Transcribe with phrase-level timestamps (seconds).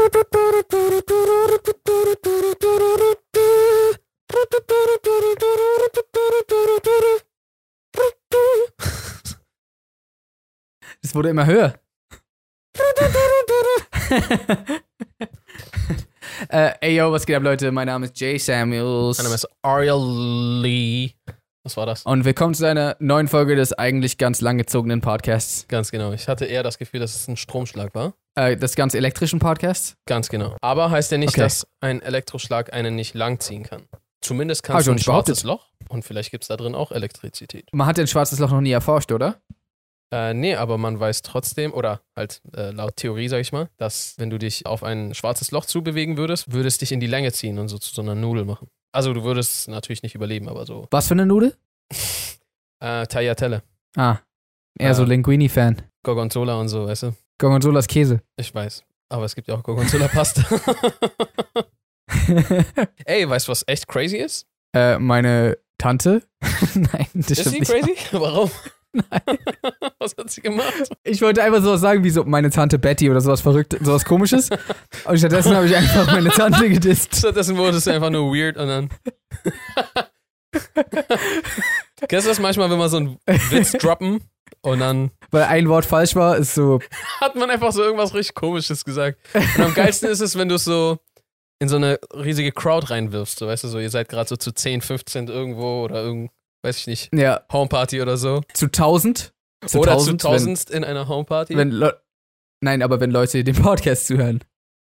[11.02, 11.74] Es wurde immer höher.
[16.48, 17.70] äh, ey, yo, was geht ab, Leute?
[17.72, 19.18] Mein Name ist Jay Samuels.
[19.18, 21.12] Mein Name ist Ariel Lee.
[21.70, 22.02] Was war das?
[22.02, 25.68] Und willkommen zu einer neuen Folge des eigentlich ganz langgezogenen Podcasts.
[25.68, 26.12] Ganz genau.
[26.12, 28.14] Ich hatte eher das Gefühl, dass es ein Stromschlag war.
[28.34, 29.94] Äh, des ganz elektrischen Podcasts.
[30.04, 30.56] Ganz genau.
[30.62, 31.42] Aber heißt ja nicht, Okay.
[31.42, 33.84] dass ein Elektroschlag einen nicht langziehen kann.
[34.20, 35.44] Zumindest Hab kannst du auch ein nicht schwarzes.
[35.44, 37.68] Loch und vielleicht gibt es da drin auch Elektrizität.
[37.70, 39.40] Man hat ja ein schwarzes Loch noch nie erforscht, oder?
[40.12, 44.14] Äh, nee, aber man weiß trotzdem, oder halt äh, laut Theorie, sag ich mal, dass
[44.18, 47.30] wenn du dich auf ein schwarzes Loch zubewegen würdest, würde es dich in die Länge
[47.30, 48.66] ziehen und so zu so einer Nudel machen.
[48.92, 50.86] Also du würdest natürlich nicht überleben, aber so.
[50.90, 51.56] Was für eine Nudel?
[52.82, 53.62] Äh, Tagliatelle,
[53.94, 54.16] Ah,
[54.78, 54.94] eher Äh.
[54.94, 55.82] so Linguini-Fan.
[56.02, 57.12] Gorgonzola und so, weißt du?
[57.36, 58.22] Gorgonzolas Käse.
[58.38, 58.82] Ich weiß.
[59.10, 60.42] Aber es gibt ja auch Gorgonzola-Pasta.
[63.04, 64.46] Ey, weißt du, was echt crazy ist?
[64.74, 66.22] äh, meine Tante?
[66.74, 67.86] Nein, das Ist stimmt sie nicht.
[67.86, 67.96] crazy?
[68.12, 68.50] Warum?
[68.92, 69.38] Nein.
[69.98, 70.90] was hat sie gemacht?
[71.04, 74.50] Ich wollte einfach sowas sagen wie so meine Tante Betty oder sowas verrückt, sowas komisches.
[75.04, 77.16] Und stattdessen habe ich einfach meine Tante gedisst.
[77.16, 78.88] Stattdessen wurde es einfach nur weird und dann.
[82.08, 84.20] Kennst du das manchmal, wenn man so einen Witz droppen
[84.62, 86.80] und dann Weil ein Wort falsch war, ist so,
[87.20, 89.18] hat man einfach so irgendwas richtig Komisches gesagt.
[89.34, 90.98] Und am geilsten ist es, wenn du es so
[91.60, 93.38] in so eine riesige Crowd reinwirfst.
[93.38, 96.30] So, weißt du, so, ihr seid gerade so zu 10, 15 irgendwo oder irgend,
[96.62, 98.42] weiß ich nicht, ja, Homeparty oder so.
[98.54, 99.32] zu 1000.
[99.66, 101.56] Zu oder 1000, zu tausendst in einer Homeparty.
[101.56, 102.00] Wenn, Le
[102.62, 104.40] Nein, aber wenn Leute den Podcast zuhören.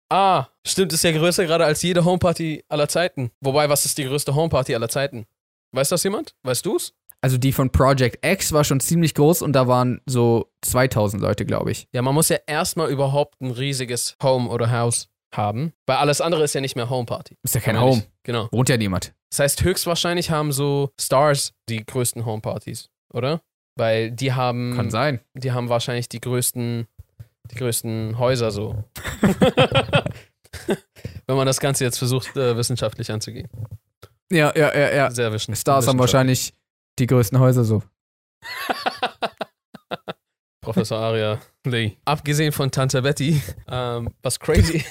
[0.09, 3.31] ah, stimmt, ist ja größer gerade als jede Homeparty aller Zeiten.
[3.39, 5.25] Wobei, was ist die größte Homeparty aller Zeiten?
[5.71, 6.35] Weiß das jemand?
[6.43, 6.93] Weißt du's?
[7.23, 11.45] Also die von Project X war schon ziemlich groß und da waren so 2000 Leute,
[11.45, 11.87] glaube ich.
[11.93, 16.43] Ja, man muss ja erstmal überhaupt ein riesiges Home oder Haus haben, weil alles andere
[16.43, 17.37] ist ja nicht mehr Homeparty.
[17.43, 17.79] Ist ja kein.
[17.79, 18.03] Home.
[18.23, 18.49] Genau.
[18.51, 19.13] Wohnt ja niemand.
[19.29, 23.41] Das heißt, höchstwahrscheinlich haben so Stars die größten Homepartys, oder?
[23.77, 25.21] Weil die haben, Kann sein.
[25.33, 26.87] die haben wahrscheinlich die größten,
[27.51, 28.83] die größten Häuser so.
[31.27, 33.49] Wenn man das Ganze jetzt versucht, äh, wissenschaftlich anzugehen.
[34.31, 35.11] Ja, ja, ja, ja.
[35.11, 36.53] Sehr wischen Stars haben wahrscheinlich
[36.99, 37.83] die größten Häuser so.
[40.61, 41.97] Professor Aria Lee.
[42.05, 44.85] Abgesehen von Tante Betty, ähm, was crazy,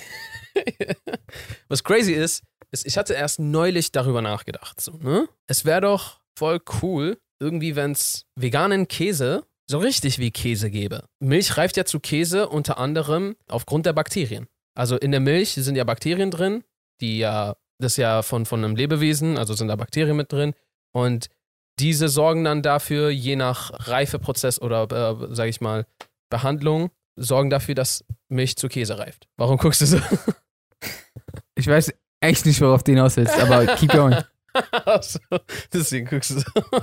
[1.68, 4.80] was crazy ist, ist, ich hatte erst neulich darüber nachgedacht.
[4.80, 5.28] So, ne?
[5.46, 11.04] Es wäre doch voll cool, irgendwie, wenn es veganen Käse so richtig wie Käse gäbe.
[11.20, 14.48] Milch reift ja zu Käse unter anderem aufgrund der Bakterien.
[14.74, 16.64] Also in der Milch sind ja Bakterien drin,
[17.00, 20.54] die ja, das ist ja von, von einem Lebewesen, also sind da Bakterien mit drin.
[20.92, 21.28] Und
[21.78, 25.86] diese sorgen dann dafür, je nach Reifeprozess oder, äh, sag ich mal,
[26.30, 29.28] Behandlung, sorgen dafür, dass Milch zu Käse reift.
[29.36, 29.98] Warum guckst du so?
[31.60, 34.16] Ich weiß echt nicht, worauf du hinaus willst, aber keep going.
[35.02, 35.20] So,
[35.72, 36.82] deswegen guckst du so.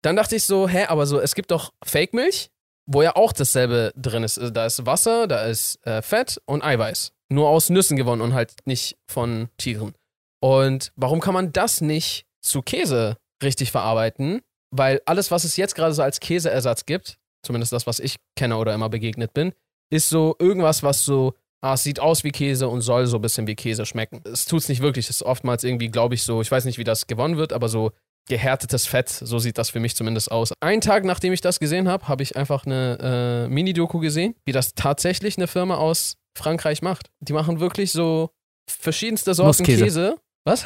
[0.00, 2.50] Dann dachte ich so, hä, aber so, es gibt doch Fake-Milch,
[2.86, 4.40] wo ja auch dasselbe drin ist.
[4.40, 7.12] Da ist Wasser, da ist äh, Fett und Eiweiß.
[7.28, 9.92] Nur aus Nüssen gewonnen und halt nicht von Tieren.
[10.40, 14.40] Und warum kann man das nicht zu Käse richtig verarbeiten?
[14.70, 18.56] Weil alles, was es jetzt gerade so als Käseersatz gibt, zumindest das, was ich kenne
[18.56, 19.52] oder immer begegnet bin,
[19.90, 23.22] ist so irgendwas, was so, ah, es sieht aus wie Käse und soll so ein
[23.22, 24.20] bisschen wie Käse schmecken.
[24.24, 25.06] Es tut's nicht wirklich.
[25.08, 27.68] Es ist oftmals irgendwie, glaube ich, so, ich weiß nicht, wie das gewonnen wird, aber
[27.68, 27.92] so
[28.28, 30.52] gehärtetes Fett, so sieht das für mich zumindest aus.
[30.60, 34.52] Einen Tag, nachdem ich das gesehen habe, habe ich einfach eine äh, Mini-Doku gesehen, wie
[34.52, 37.10] das tatsächlich eine Firma aus Frankreich macht.
[37.20, 38.30] Die machen wirklich so
[38.70, 39.84] verschiedenste Sorten Nusskäse.
[39.84, 40.16] Käse.
[40.44, 40.64] Was?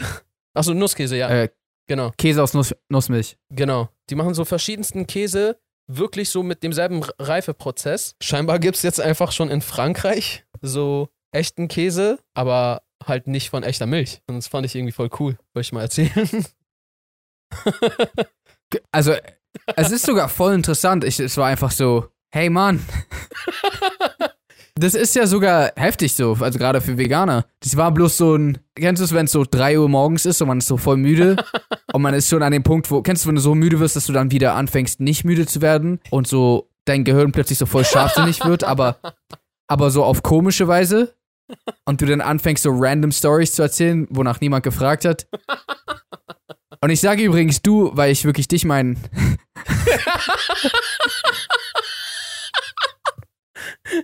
[0.54, 1.28] Achso, Nusskäse, ja.
[1.28, 1.48] Äh,
[1.88, 2.12] Genau.
[2.18, 3.38] Käse aus Nuss Nussmilch.
[3.50, 3.88] Genau.
[4.10, 5.58] Die machen so verschiedensten Käse,
[5.90, 8.14] wirklich so mit demselben Reifeprozess.
[8.22, 13.62] Scheinbar gibt es jetzt einfach schon in Frankreich so echten Käse, aber halt nicht von
[13.62, 14.20] echter Milch.
[14.26, 15.38] Und das fand ich irgendwie voll cool.
[15.54, 16.46] Wollte ich mal erzählen.
[18.92, 19.14] Also,
[19.76, 21.02] es ist sogar voll interessant.
[21.02, 22.84] Ich, es war einfach so, hey Mann.
[24.74, 27.46] Das ist ja sogar heftig so, also gerade für Veganer.
[27.60, 30.40] Das war bloß so ein, kennst du es, wenn es so 3 Uhr morgens ist
[30.40, 31.36] und man ist so voll müde
[31.92, 33.96] und man ist schon an dem Punkt, wo, kennst du, wenn du so müde wirst,
[33.96, 37.66] dass du dann wieder anfängst, nicht müde zu werden und so dein Gehirn plötzlich so
[37.66, 38.98] voll scharfsinnig wird, aber,
[39.68, 41.14] aber so auf komische Weise
[41.84, 45.28] und du dann anfängst so random Stories zu erzählen, wonach niemand gefragt hat.
[46.80, 48.94] Und ich sage übrigens du, weil ich wirklich dich meine.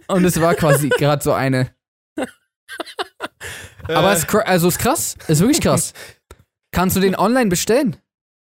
[0.08, 1.70] Und es war quasi gerade so eine.
[3.86, 5.16] Aber es also ist krass.
[5.28, 5.92] Ist wirklich krass.
[6.72, 7.96] Kannst du den online bestellen?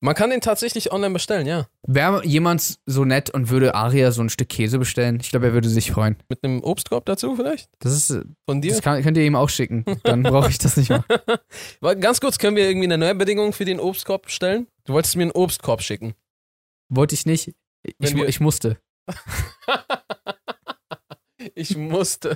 [0.02, 1.68] Man kann den tatsächlich online bestellen, ja.
[1.88, 5.20] Wäre jemand so nett und würde Aria so ein Stück Käse bestellen?
[5.22, 6.18] Ich glaube, er würde sich freuen.
[6.30, 7.70] Mit einem Obstkorb dazu vielleicht?
[7.80, 8.72] Das ist, äh, Von dir?
[8.72, 9.84] das kann, könnt ihr ihm auch schicken.
[10.04, 11.04] Dann brauche ich das nicht mehr.
[12.00, 14.68] Ganz kurz, können wir irgendwie eine neue Bedingung für den Obstkorb stellen?
[14.84, 16.14] Du wolltest mir einen Obstkorb schicken.
[16.90, 17.54] Wollte ich nicht.
[17.84, 18.78] Ich, wir- ich musste.
[21.56, 22.36] ich musste.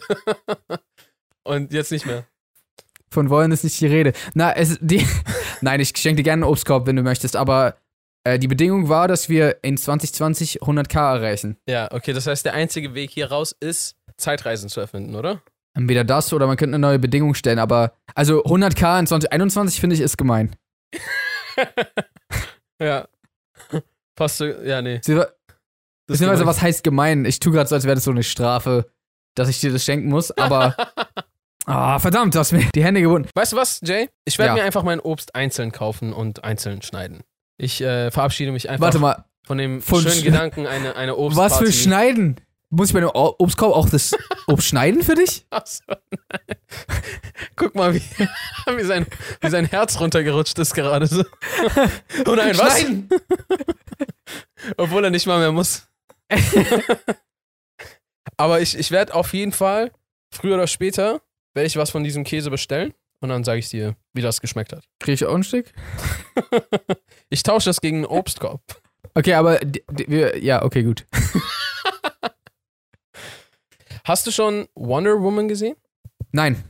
[1.43, 2.25] Und jetzt nicht mehr.
[3.11, 4.13] Von wollen ist nicht die Rede.
[4.33, 5.05] Na, es, die,
[5.61, 7.75] nein, ich schenke dir gerne einen Obstkorb, wenn du möchtest, aber
[8.23, 11.57] äh, die Bedingung war, dass wir in 2020 100k erreichen.
[11.67, 15.41] Ja, okay, das heißt, der einzige Weg hier raus ist, Zeitreisen zu erfinden, oder?
[15.73, 19.95] Entweder das oder man könnte eine neue Bedingung stellen, aber also 100k in 2021 finde
[19.95, 20.55] ich ist gemein.
[22.81, 23.07] Ja.
[24.15, 25.01] Passt so, ja, nee.
[26.07, 27.25] Beziehungsweise, was heißt gemein?
[27.25, 28.89] Ich tue gerade so, als wäre das so eine Strafe,
[29.35, 30.75] dass ich dir das schenken muss, aber.
[31.71, 33.29] Ah, verdammt, du hast mir die Hände gebunden.
[33.35, 34.09] Weißt du was, Jay?
[34.25, 34.55] Ich werde Ja.
[34.55, 37.21] mir einfach mein Obst einzeln kaufen und einzeln schneiden.
[37.57, 41.15] Ich äh, verabschiede mich einfach Warte mal, von dem Von schönen Sch- Gedanken, eine, eine
[41.15, 41.51] Obstparty.
[41.53, 42.37] was für Schneiden?
[42.71, 44.15] Muss ich bei dem O- Obstkorb auch das
[44.47, 45.45] Obst schneiden für dich?
[45.51, 46.57] Achso, nein.
[47.55, 48.01] Guck mal, wie,
[48.77, 49.05] wie, sein,
[49.41, 51.23] wie sein Herz runtergerutscht ist gerade so.
[52.25, 52.79] Oh nein, was?
[52.79, 53.09] Schneiden!
[54.77, 55.87] Obwohl er nicht mal mehr muss.
[58.37, 59.91] Aber ich, ich werde auf jeden Fall,
[60.33, 61.21] früher oder später,
[61.53, 64.73] werde ich was von diesem Käse bestellen und dann sage ich dir, wie das geschmeckt
[64.73, 64.85] hat.
[64.99, 65.71] Krieg ich auch ein Stück?
[67.31, 68.59] Ich tausche das gegen einen Obstkorb.
[69.13, 69.59] Okay, aber
[69.91, 71.05] wir, ja, okay, gut.
[74.03, 75.75] Hast du schon Wonder Woman gesehen?
[76.31, 76.63] Nein,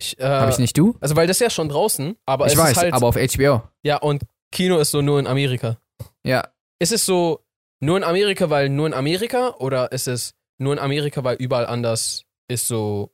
[0.00, 0.76] Ich, äh, habe ich nicht.
[0.76, 0.96] Du?
[1.00, 2.94] Also, weil das ist ja schon draußen, aber ich es weiß, ist halt.
[2.94, 3.62] aber auf HBO.
[3.82, 4.22] ja, und
[4.52, 5.78] Kino ist so nur in Amerika.
[6.24, 6.48] Ja,
[6.80, 7.44] Ist es so
[7.80, 11.66] nur in Amerika, weil nur in Amerika oder ist es nur in Amerika, weil überall
[11.66, 13.12] anders ist so.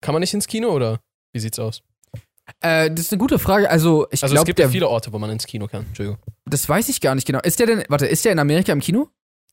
[0.00, 1.00] Kann man nicht ins Kino oder
[1.32, 1.82] wie sieht's aus?
[2.60, 3.68] äh, das ist eine gute Frage.
[3.70, 5.84] Also, ich Also es glaube, gibt ja viele Orte, wo man ins Kino kann.
[5.86, 6.18] Entschuldigung.
[6.46, 7.40] das weiß ich gar nicht genau.
[7.40, 9.08] Ist der denn, warte, ist der in Amerika im Kino?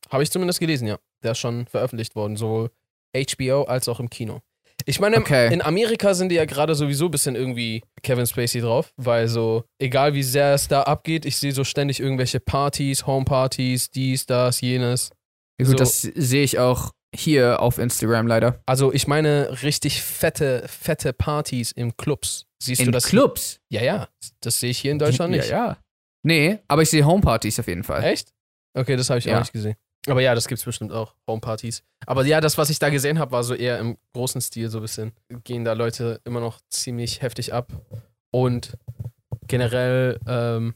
[0.10, 0.98] Habe ich zumindest gelesen, ja.
[1.24, 2.70] Der ist schon veröffentlicht worden, sowohl
[3.16, 4.42] HBO als auch im Kino.
[4.86, 5.52] Ich meine, Okay.
[5.54, 9.64] in Amerika sind die ja gerade sowieso ein bisschen irgendwie Kevin Spacey drauf, weil so,
[9.80, 14.62] egal wie sehr es da abgeht, ich sehe so ständig irgendwelche Partys, Homepartys, dies, das,
[14.62, 15.10] jenes.
[15.60, 18.60] Ja, gut, So- das sehe ich auch hier auf Instagram leider.
[18.66, 22.46] Also ich meine richtig fette, fette Partys im Clubs.
[22.62, 23.06] Siehst in du das?
[23.06, 23.60] Clubs?
[23.70, 24.08] Ja, ja.
[24.42, 25.50] Das sehe ich hier in Deutschland nicht.
[25.50, 25.78] Ja, ja.
[26.24, 28.04] Nee, aber ich sehe Homepartys auf jeden Fall.
[28.04, 28.34] Echt?
[28.78, 29.36] Okay, das habe ich Ja.
[29.36, 29.76] auch nicht gesehen.
[30.08, 31.84] Aber ja, das gibt's bestimmt auch, Homepartys.
[32.06, 34.78] Aber ja, das, was ich da gesehen habe, war so eher im großen Stil so
[34.80, 35.12] ein bisschen.
[35.44, 37.74] Gehen da Leute immer noch ziemlich heftig ab.
[38.32, 38.78] Und
[39.48, 40.76] generell ähm,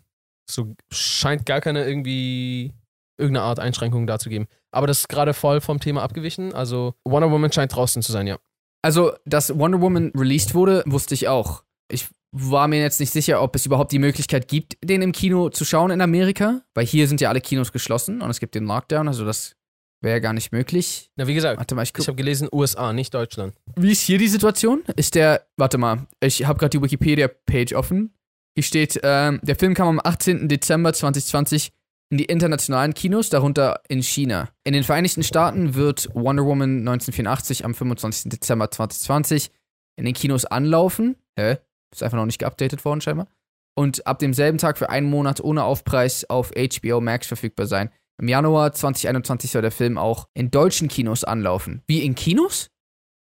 [0.49, 2.73] so scheint gar keine irgendwie
[3.19, 4.47] irgendeine Art Einschränkung da zu geben.
[4.71, 6.53] Aber das ist gerade voll vom Thema abgewichen.
[6.53, 8.37] Also Wonder Woman scheint draußen zu sein, ja.
[8.81, 11.63] Also, dass Wonder Woman released wurde, wusste ich auch.
[11.91, 15.49] Ich war mir jetzt nicht sicher, ob es überhaupt die Möglichkeit gibt, den im Kino
[15.49, 18.65] zu schauen in Amerika, weil hier sind ja alle Kinos geschlossen und es gibt den
[18.65, 19.55] Lockdown, also das
[20.01, 21.09] wäre ja gar nicht möglich.
[21.15, 23.55] Na, wie gesagt, Warte mal, ich ich habe gelesen USA, nicht Deutschland.
[23.75, 24.83] Wie ist hier die Situation?
[24.95, 28.13] Ist der, warte mal, ich habe gerade die Wikipedia-Page offen.
[28.55, 30.47] Hier steht, ähm, der Film kam am 18.
[30.47, 31.71] Dezember 2020
[32.09, 34.49] in die internationalen Kinos, darunter in China.
[34.63, 38.31] In den Vereinigten Staaten wird Wonder Woman 1984 am 25.
[38.31, 39.51] Dezember 2020
[39.95, 41.17] in den Kinos anlaufen.
[41.37, 41.57] Hä?
[41.93, 43.27] Ist einfach noch nicht geupdatet worden, scheinbar.
[43.75, 47.91] Und ab demselben Tag für einen Monat ohne Aufpreis auf HBO Max verfügbar sein.
[48.19, 51.83] Im Januar 2021 soll der Film auch in deutschen Kinos anlaufen.
[51.87, 52.69] Wie in Kinos?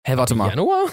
[0.06, 0.50] Hä, warte Im mal.
[0.50, 0.90] Januar?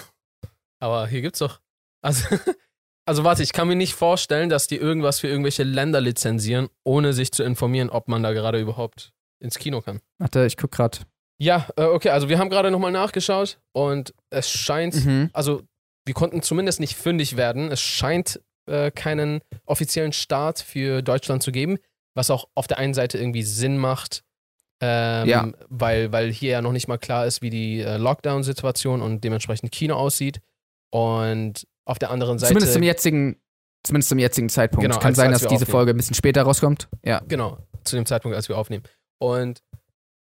[0.79, 1.59] Aber hier gibt's doch.
[2.01, 2.25] Also,
[3.11, 7.11] also warte, ich kann mir nicht vorstellen, dass die irgendwas für irgendwelche Länder lizenzieren, ohne
[7.11, 9.11] sich zu informieren, ob man da gerade überhaupt
[9.43, 9.99] ins Kino kann.
[10.17, 11.01] Warte, ich guck grad.
[11.37, 15.29] Ja, äh, okay, also wir haben gerade nochmal nachgeschaut und es scheint, Mhm.
[15.33, 15.63] also
[16.05, 17.69] wir konnten zumindest nicht fündig werden.
[17.69, 21.79] Es scheint äh, keinen offiziellen Start für Deutschland zu geben,
[22.15, 24.23] was auch auf der einen Seite irgendwie Sinn macht,
[24.81, 25.51] ähm, Ja.
[25.67, 29.71] weil, weil hier ja noch nicht mal klar ist, wie die äh, Lockdown-Situation und dementsprechend
[29.73, 30.39] Kino aussieht.
[30.91, 32.49] Und auf der anderen Seite.
[32.53, 33.35] Zumindest zum jetzigen,
[33.83, 34.83] zumindest zum jetzigen Zeitpunkt.
[34.83, 35.71] Genau, Kann als- sein, als dass diese aufnehmen.
[35.71, 36.87] Folge ein bisschen später rauskommt.
[37.03, 37.21] Ja.
[37.27, 38.83] Genau, zu dem Zeitpunkt, als wir aufnehmen.
[39.19, 39.61] Und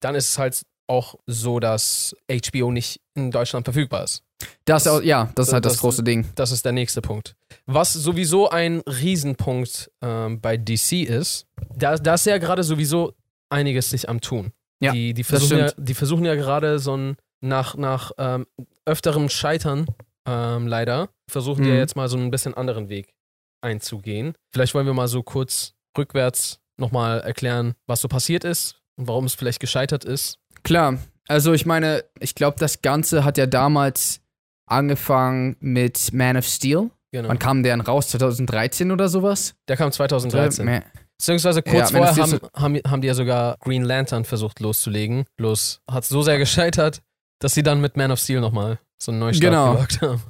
[0.02, 4.24] dann ist es halt auch so, dass HBO nicht in Deutschland verfügbar ist.
[4.66, 6.26] Das, Das- ja, das ist halt das, das- große Ding.
[6.36, 7.36] Das ist der nächste Punkt.
[7.68, 8.82] Was sowieso ein
[9.26, 13.14] Riesenpunkt ähm, bei DC ist, da, da ist ja gerade sowieso
[13.50, 14.52] einiges sich am Tun.
[14.82, 18.48] Ja, die, die, versuchen ja, die versuchen ja gerade so ein, nach, nach ähm,
[18.86, 19.86] öfterem Scheitern,
[20.28, 21.78] ähm, leider, versuchen ja Mhm.
[21.80, 23.14] jetzt mal so ein bisschen anderen Weg
[23.62, 24.34] einzugehen.
[24.54, 29.26] Vielleicht wollen wir mal so kurz rückwärts nochmal erklären, was so passiert ist und warum
[29.26, 30.38] es vielleicht gescheitert ist.
[30.64, 30.98] Klar.
[31.28, 34.22] Also ich meine, ich glaube, das Ganze hat ja damals
[34.68, 36.90] angefangen mit Man of Steel.
[37.12, 37.30] Genau.
[37.30, 38.08] Wann kam der denn raus?
[38.10, 39.54] 2013 oder sowas?
[39.68, 40.66] Der kam 2013.
[40.66, 40.84] Mehr-
[41.18, 45.26] Beziehungsweise kurz Ja, vorher haben, haben, haben die ja sogar Green Lantern versucht loszulegen.
[45.38, 47.02] Bloß hat so sehr gescheitert,
[47.40, 49.74] dass sie dann mit Man of Steel nochmal so einen Neustart Genau.
[49.74, 50.22] gewagt haben.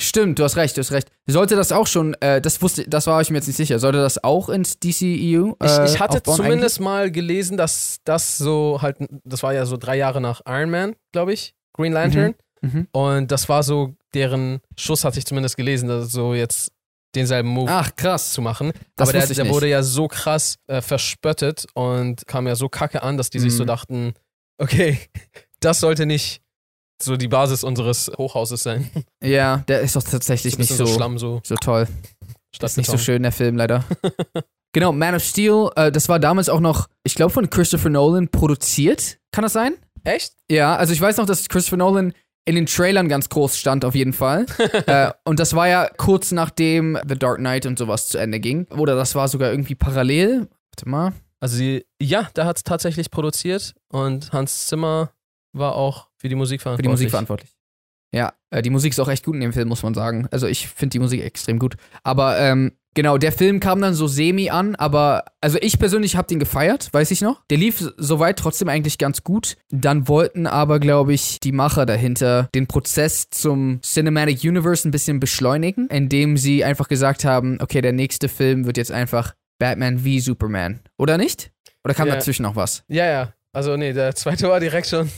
[0.00, 1.08] Stimmt, du hast recht, du hast recht.
[1.26, 3.78] Sollte das auch schon, äh, das wusste, das war ich mir jetzt nicht sicher.
[3.78, 5.54] Sollte das auch ins DCEU?
[5.62, 9.66] Ich, Äh, ich hatte aufbauen zumindest mal gelesen, dass das so halt, das war ja
[9.66, 12.34] so drei Jahre nach Iron Man, glaube ich, Green Lantern.
[12.62, 12.74] eigentlich?
[12.74, 12.86] Mhm.
[12.92, 16.72] Und das war so deren Schuss, hatte ich zumindest gelesen, dass so jetzt
[17.14, 18.32] denselben Move Ach, krass.
[18.32, 18.72] zu machen.
[18.96, 22.68] Das Aber der, ich der wurde ja so krass äh, verspöttet und kam ja so
[22.68, 23.56] kacke an, dass die sich Mhm.
[23.58, 24.14] so dachten,
[24.58, 24.98] okay,
[25.60, 26.40] das sollte nicht
[27.02, 28.90] so die Basis unseres Hochhauses sein.
[29.22, 31.86] Ja, der ist doch tatsächlich ein nicht so, so Schlamm so so toll.
[32.62, 33.84] Ist nicht so schön, der Film, leider.
[34.72, 38.28] genau, Man of Steel, äh, das war damals auch noch, ich glaube, von Christopher Nolan
[38.28, 39.18] produziert.
[39.32, 39.74] Kann das sein?
[40.04, 40.34] Echt?
[40.50, 42.12] Ja, also ich weiß noch, dass Christopher Nolan
[42.44, 44.46] in den Trailern ganz groß stand, auf jeden Fall.
[44.86, 48.66] äh, und das war ja kurz nachdem The Dark Knight und sowas zu Ende ging.
[48.76, 50.48] Oder das war sogar irgendwie parallel.
[50.70, 51.12] Warte mal.
[51.40, 55.12] Also sie, ja, der hat es tatsächlich produziert und Hans Zimmer
[55.52, 56.86] war auch für die Musik Für verantwortlich.
[56.86, 57.50] die Musik verantwortlich.
[58.12, 60.26] Ja, äh, die Musik ist auch echt gut in dem Film, muss man sagen.
[60.32, 61.76] Also ich finde die Musik extrem gut.
[62.02, 66.26] Aber ähm, genau, der Film kam dann so semi an, aber also ich persönlich habe
[66.26, 67.44] den gefeiert, weiß ich noch.
[67.50, 69.56] Der lief soweit trotzdem eigentlich ganz gut.
[69.70, 75.20] Dann wollten aber, glaube ich, die Macher dahinter den Prozess zum Cinematic Universe ein bisschen
[75.20, 80.18] beschleunigen, indem sie einfach gesagt haben, okay, der nächste Film wird jetzt einfach Batman wie
[80.18, 80.80] Superman.
[80.98, 81.52] Oder nicht?
[81.84, 82.16] Oder kam Ja.
[82.16, 82.82] dazwischen noch was?
[82.88, 83.32] Ja, ja.
[83.52, 85.08] Also nee, der zweite war direkt schon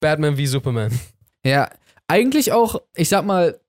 [0.00, 0.98] Batman wie Superman.
[1.44, 1.70] Ja,
[2.08, 3.60] eigentlich auch, ich sag mal,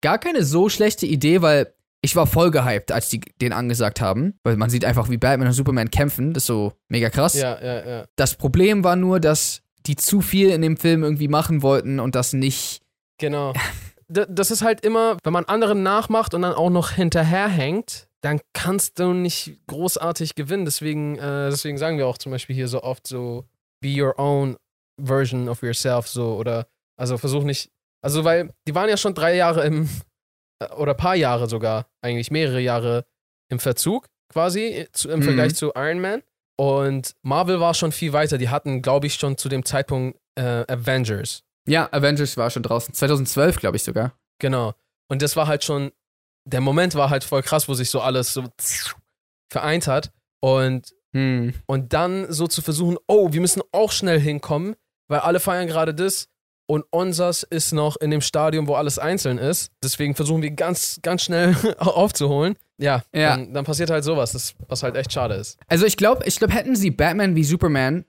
[0.00, 4.38] gar keine so schlechte Idee, weil ich war voll gehypt, als die den angesagt haben,
[4.44, 7.34] weil man sieht einfach, wie Batman und Superman kämpfen, das ist so mega krass.
[7.34, 8.04] Ja, ja, ja.
[8.16, 12.14] Das Problem war nur, dass die zu viel in dem Film irgendwie machen wollten und
[12.14, 12.82] das nicht.
[13.18, 13.52] Genau.
[14.08, 18.98] Das ist halt immer, wenn man anderen nachmacht und dann auch noch hinterherhängt, dann kannst
[18.98, 20.64] du nicht großartig gewinnen.
[20.64, 23.44] Deswegen, äh, deswegen sagen wir auch zum Beispiel hier so oft so,
[23.80, 24.56] be your own
[24.98, 26.66] version of yourself, so, oder,
[26.98, 27.70] also versuch nicht,
[28.02, 29.88] also, weil die waren ja schon drei Jahre im,
[30.60, 33.06] äh, oder paar Jahre sogar, eigentlich mehrere Jahre
[33.50, 35.24] im Verzug, quasi, äh, zu, im Mhm.
[35.24, 36.22] Vergleich zu Iron Man.
[36.60, 38.36] Und Marvel war schon viel weiter.
[38.36, 41.44] Die hatten, glaube ich, schon zu dem Zeitpunkt äh, Avengers.
[41.68, 42.92] Ja, Avengers war schon draußen.
[42.94, 44.18] 2012, glaube ich sogar.
[44.40, 44.74] Genau.
[45.08, 45.92] Und das war halt schon,
[46.44, 48.44] der Moment war halt voll krass, wo sich so alles so
[49.52, 50.12] vereint hat.
[50.40, 51.54] Und, Hm.
[51.66, 54.76] und dann so zu versuchen, oh, wir müssen auch schnell hinkommen,
[55.08, 56.28] weil alle feiern gerade das.
[56.70, 59.72] Und unsers ist noch in dem Stadium, wo alles einzeln ist.
[59.82, 62.56] Deswegen versuchen wir ganz, ganz schnell aufzuholen.
[62.76, 63.36] Ja, Ja.
[63.36, 65.58] Dann, dann passiert halt sowas, das, was halt echt schade ist.
[65.66, 68.04] Also ich glaube, ich glaube, hätten sie Batman wie Superman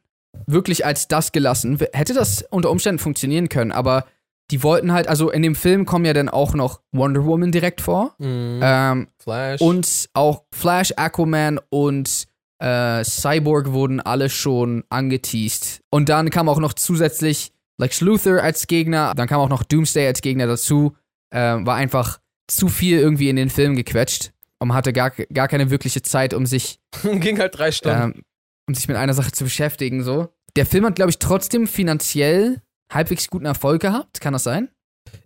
[0.45, 4.05] wirklich als das gelassen, hätte das unter Umständen funktionieren können, aber
[4.51, 7.81] die wollten halt, also in dem Film kommen ja dann auch noch Wonder Woman direkt
[7.81, 8.15] vor.
[8.17, 8.59] Mhm.
[8.61, 9.61] Ähm, Flash.
[9.61, 12.27] Und auch Flash, Aquaman und
[12.59, 15.81] äh, Cyborg wurden alle schon angeteased.
[15.89, 20.05] Und dann kam auch noch zusätzlich Lex Luthor als Gegner, dann kam auch noch Doomsday
[20.07, 20.95] als Gegner dazu.
[21.31, 24.31] Ähm, war einfach zu viel irgendwie in den Film gequetscht.
[24.61, 28.01] Und hatte gar, gar keine wirkliche Zeit, um sich, ging halt drei Stunden.
[28.17, 28.23] ähm,
[28.67, 30.03] um sich mit einer Sache zu beschäftigen.
[30.03, 30.33] So.
[30.57, 32.61] Der Film hat, glaube ich, trotzdem finanziell
[32.91, 34.19] halbwegs guten Erfolg gehabt.
[34.19, 34.67] Kann das sein?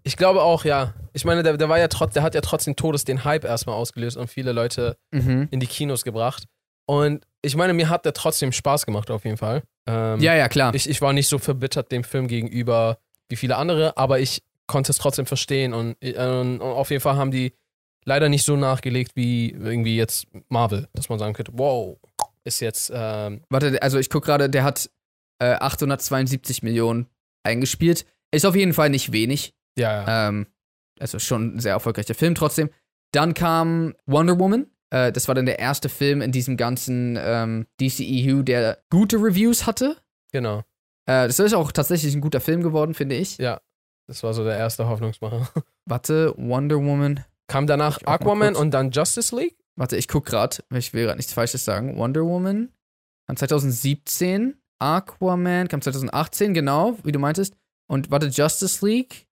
[0.04, 0.94] Ich glaube auch, ja.
[1.14, 3.76] Ich meine, der, der war ja trotz, der hat ja trotzdem Todes den Hype erstmal
[3.76, 5.48] ausgelöst und viele Leute Mhm.
[5.50, 6.46] in die Kinos gebracht.
[6.86, 9.64] Und ich meine, mir hat der trotzdem Spaß gemacht, auf jeden Fall.
[9.88, 10.74] Ähm, Ja, ja, klar.
[10.74, 13.00] ich, ich war nicht so verbittert dem Film gegenüber
[13.30, 17.16] wie viele andere, aber ich konnte es trotzdem verstehen und, äh, und auf jeden Fall
[17.16, 17.54] haben die
[18.06, 21.98] leider nicht so nachgelegt wie irgendwie jetzt Marvel, dass man sagen könnte, wow,
[22.44, 24.90] ist jetzt, ähm, Warte, also ich gucke gerade, der hat
[25.40, 27.08] äh, 872 Millionen
[27.44, 28.06] eingespielt.
[28.32, 29.54] Ist auf jeden Fall nicht wenig.
[29.78, 30.30] ja, ja.
[30.30, 30.48] Ähm,
[31.00, 32.70] also schon ein sehr erfolgreicher Film trotzdem.
[33.12, 34.68] Dann kam Wonder Woman.
[34.94, 39.66] Äh, das war dann der erste Film in diesem ganzen ähm, DCEU, der gute Reviews
[39.66, 39.98] hatte.
[40.32, 40.60] genau.
[41.06, 43.38] Äh, das ist auch tatsächlich ein guter Film geworden, finde ich.
[43.38, 43.60] Ja.
[44.08, 45.50] Das war so der erste Hoffnungsmacher.
[45.86, 47.26] Warte, Wonder Woman.
[47.48, 49.58] Kam danach Aquaman und dann Justice League?
[49.76, 50.58] Warte, ich guck gerade.
[50.74, 51.98] Ich will gerade nichts Falsches sagen.
[51.98, 52.70] Wonder Woman
[53.28, 54.56] kam 2017.
[54.80, 57.56] Aquaman kam 2018, genau, wie du meintest.
[57.88, 59.28] Und warte, Justice League?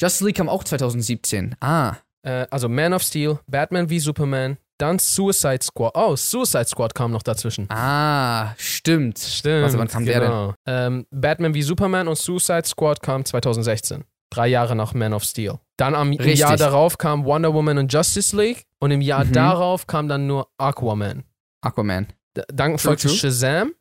[0.00, 1.56] Justice League kam auch 2017.
[1.60, 1.96] Ah.
[2.22, 5.92] Äh, also Man of Steel, Batman wie Superman, dann Suicide Squad.
[5.94, 7.66] Oh, Suicide Squad kam noch dazwischen.
[7.70, 9.18] Ah, stimmt.
[9.18, 9.62] Stimmt.
[9.64, 10.28] Warte, wann kam der denn?
[10.28, 10.54] genau.
[10.66, 14.04] Ähm, Batman wie Superman und Suicide Squad kam 2016.
[14.30, 15.58] Drei Jahre nach Man of Steel.
[15.76, 16.40] Dann am im Richtig.
[16.40, 18.64] Jahr darauf kam Wonder Woman und Justice League.
[18.78, 19.32] Und im Jahr Mhm.
[19.32, 21.24] darauf kam dann nur Aquaman.
[21.60, 22.06] Aquaman.
[22.36, 23.08] D dann folgte.
[23.08, 23.72] Shazam.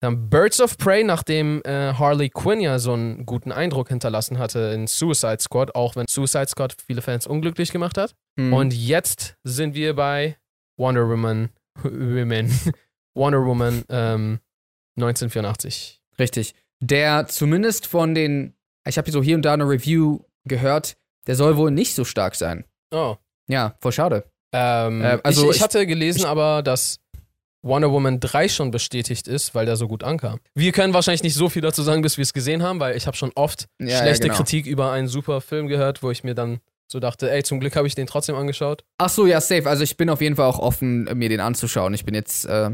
[0.00, 4.58] Dann Birds of Prey, nachdem äh, Harley Quinn ja so einen guten Eindruck hinterlassen hatte
[4.74, 8.14] in Suicide Squad, auch wenn Suicide Squad viele Fans unglücklich gemacht hat.
[8.38, 8.52] Hm.
[8.52, 10.36] Und jetzt sind wir bei
[10.78, 11.48] Wonder Woman
[11.82, 12.50] Women.
[13.14, 14.40] Wonder Woman ähm,
[14.98, 16.00] 1984.
[16.18, 16.54] Richtig.
[16.80, 18.54] Der zumindest von den,
[18.86, 22.34] ich habe so hier und da eine Review gehört, der soll wohl nicht so stark
[22.34, 22.64] sein.
[22.92, 23.16] Oh.
[23.48, 24.24] Ja, voll schade.
[24.52, 26.98] Ähm, Äh, also ich, ich ich- hatte gelesen aber, dass
[27.66, 30.38] Wonder Woman 3 schon bestätigt ist, weil der so gut ankam.
[30.54, 33.06] Wir können wahrscheinlich nicht so viel dazu sagen, bis wir es gesehen haben, weil ich
[33.06, 34.36] habe schon oft Ja, ja, schlechte genau.
[34.36, 37.74] Kritik über einen super Film gehört, wo ich mir dann so dachte, ey, zum Glück
[37.74, 38.84] habe ich den trotzdem angeschaut.
[38.98, 39.68] Ach so, ja, safe.
[39.68, 41.92] Also ich bin auf jeden Fall auch offen, mir den anzuschauen.
[41.94, 42.70] Ich bin jetzt, äh,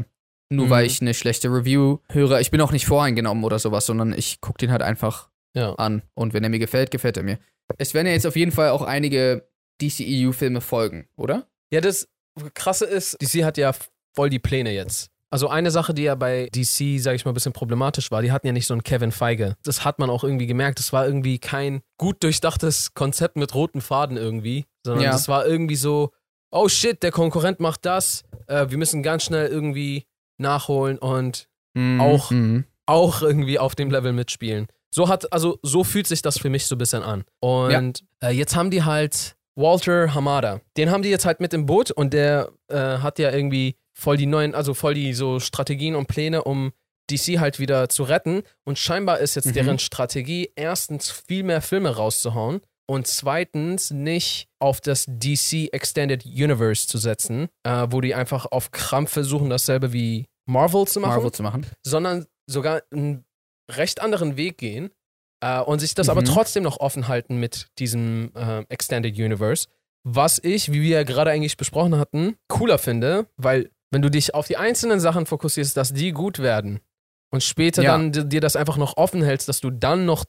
[0.51, 0.69] nur Mhm.
[0.69, 4.39] weil ich eine schlechte Review höre, ich bin auch nicht voreingenommen oder sowas, sondern ich
[4.41, 5.73] gucke den halt einfach Ja.
[5.75, 6.03] an.
[6.13, 7.39] Und wenn er mir gefällt, gefällt er mir.
[7.79, 9.47] Es werden ja jetzt auf jeden Fall auch einige
[9.81, 11.47] DCEU-Filme folgen, oder?
[11.71, 12.07] Ja, das
[12.53, 13.73] Krasse ist, DC hat ja
[14.15, 15.09] voll die Pläne jetzt.
[15.29, 18.31] Also eine Sache, die ja bei DC, sag ich mal, ein bisschen problematisch war, die
[18.31, 19.55] hatten ja nicht so einen Kevin Feige.
[19.63, 20.77] Das hat man auch irgendwie gemerkt.
[20.77, 25.11] Das war irgendwie kein gut durchdachtes Konzept mit roten Faden irgendwie, sondern Ja.
[25.11, 26.11] das war irgendwie so,
[26.51, 30.05] oh shit, der Konkurrent macht das, äh, wir müssen ganz schnell irgendwie
[30.37, 32.29] nachholen und Auch.
[32.29, 32.65] Mhm.
[32.85, 34.67] auch irgendwie auf dem Level mitspielen.
[34.93, 37.23] So hat, also so fühlt sich das für mich so ein bisschen an.
[37.39, 40.61] Und äh, jetzt haben die halt Walter Hamada.
[40.77, 44.17] Den haben die jetzt halt mit im Boot und der äh, hat ja irgendwie voll
[44.17, 46.73] die neuen, also voll die so Strategien und Pläne, um
[47.11, 48.43] DC halt wieder zu retten.
[48.65, 49.53] Und scheinbar ist jetzt Mhm.
[49.53, 56.87] deren Strategie, erstens viel mehr Filme rauszuhauen und zweitens nicht auf das DC Extended Universe
[56.87, 61.31] zu setzen, äh, wo die einfach auf Krampf versuchen, dasselbe wie Marvel zu machen Marvel
[61.31, 61.65] zu machen.
[61.85, 63.23] sondern sogar einen
[63.71, 64.89] recht anderen Weg gehen
[65.43, 66.25] äh, und sich das aber Mhm.
[66.25, 69.67] trotzdem noch offen halten mit diesem äh, Extended Universe.
[70.05, 74.33] Was ich, wie wir ja gerade eigentlich besprochen hatten, cooler finde, weil wenn du dich
[74.35, 76.79] auf die einzelnen Sachen fokussierst, dass die gut werden
[77.31, 77.91] und später Ja.
[77.93, 80.25] dann di- dir das einfach noch offen hältst, dass du dann noch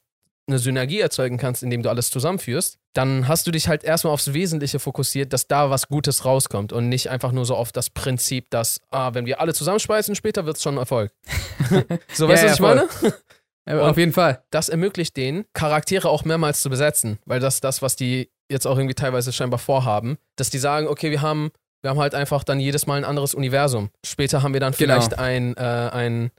[0.46, 4.34] eine Synergie erzeugen kannst, indem du alles zusammenführst, dann hast du dich halt erstmal aufs
[4.34, 8.50] Wesentliche fokussiert, dass da was Gutes rauskommt und nicht einfach nur so auf das Prinzip,
[8.50, 11.12] dass, ah, wenn wir alle zusammenspeisen, später wird es schon ein Erfolg.
[12.12, 12.74] so, weißt du, Ja, was ich voll.
[12.76, 12.88] meine?
[13.66, 14.42] Ja, auf jeden Fall.
[14.50, 18.76] Das ermöglicht denen, Charaktere auch mehrmals zu besetzen, weil das das, was die jetzt auch
[18.76, 21.50] irgendwie teilweise scheinbar vorhaben, dass die sagen, okay, wir haben,
[21.84, 23.90] wir haben halt einfach dann jedes Mal ein anderes Universum.
[24.06, 24.94] Später haben wir dann Genau.
[24.94, 26.30] vielleicht ein, äh, ein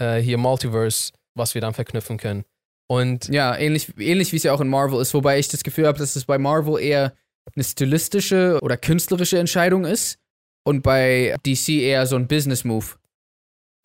[0.00, 2.44] äh, hier Multiverse, was wir dann verknüpfen können.
[2.88, 5.86] Und Ja, ähnlich, ähnlich wie es ja auch in Marvel ist, wobei ich das Gefühl
[5.86, 7.12] habe, dass es bei Marvel eher
[7.54, 10.18] eine stilistische oder künstlerische Entscheidung ist
[10.64, 12.86] und bei DC eher so ein Business-Move.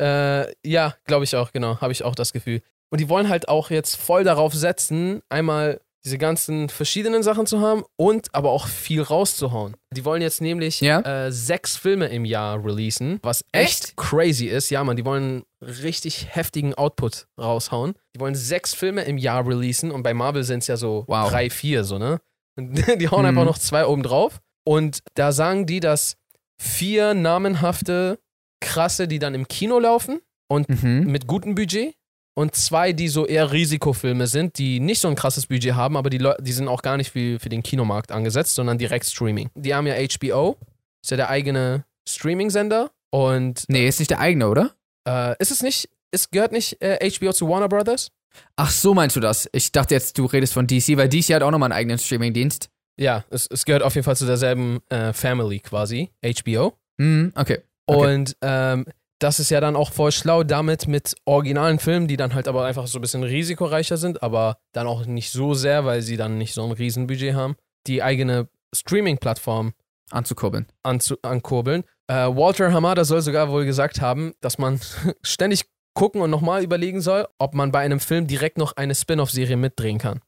[0.01, 1.81] Äh, ja, glaube ich auch, genau.
[1.81, 2.61] Habe ich auch das Gefühl.
[2.89, 7.59] Und die wollen halt auch jetzt voll darauf setzen, einmal diese ganzen verschiedenen Sachen zu
[7.59, 9.75] haben und aber auch viel rauszuhauen.
[9.95, 11.01] Die wollen jetzt nämlich Ja?
[11.01, 13.97] äh, sechs Filme im Jahr releasen, was echt, Echt?
[13.97, 14.69] crazy ist.
[14.71, 17.93] Ja, man, die wollen richtig heftigen Output raushauen.
[18.15, 21.29] Die wollen sechs Filme im Jahr releasen und bei Marvel sind es ja so Wow.
[21.29, 22.19] drei, vier, so, ne?
[22.57, 23.27] Und die hauen Mhm.
[23.27, 24.39] einfach noch zwei oben drauf.
[24.67, 26.15] Und da sagen die, dass
[26.59, 28.19] vier namenhafte,
[28.59, 31.05] krasse, die dann im Kino laufen und Mhm.
[31.11, 31.95] mit gutem Budget
[32.33, 36.09] und zwei, die so eher Risikofilme sind, die nicht so ein krasses Budget haben, aber
[36.09, 39.49] die, Leu die sind auch gar nicht für, für den Kinomarkt angesetzt, sondern direkt Streaming.
[39.55, 40.57] Die haben ja HBO,
[41.03, 44.71] ist ja der eigene Streaming-Sender und Nee, ist nicht der eigene, oder?
[45.07, 48.11] äh, ist es nicht, es gehört nicht äh, HBO zu Warner Brothers?
[48.55, 49.49] Ach, so meinst du das?
[49.51, 52.69] Ich dachte jetzt, du redest von DC, weil DC hat auch nochmal einen eigenen Streaming-Dienst.
[52.97, 56.73] Ja, es, es gehört auf jeden Fall zu derselben äh, Family quasi, HBO.
[56.97, 57.59] Mhm, okay.
[57.87, 58.15] Okay.
[58.15, 58.85] Und ähm,
[59.21, 62.65] das ist ja dann auch voll schlau, damit mit originalen Filmen, die dann halt aber
[62.65, 66.37] einfach so ein bisschen risikoreicher sind, aber dann auch nicht so sehr, weil sie dann
[66.37, 67.55] nicht so ein Riesenbudget haben,
[67.87, 69.73] die eigene Streaming-Plattform
[70.09, 70.67] Anzukurbeln.
[70.83, 71.83] anzu ankurbeln.
[72.07, 74.81] Äh, Walter Hamada soll sogar wohl gesagt haben, dass man
[75.23, 79.57] ständig gucken und nochmal überlegen soll, ob man bei einem Film direkt noch eine Spin-off-Serie
[79.57, 80.19] mitdrehen kann.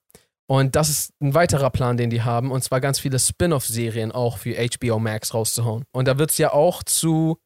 [0.48, 4.38] Und das ist ein weiterer Plan, den die haben, und zwar ganz viele Spin-off-Serien auch
[4.38, 5.86] für HBO Max rauszuhauen.
[5.92, 7.38] Und da wird es ja auch zu,